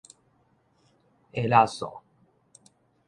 [1.31, 2.01] 厄垃素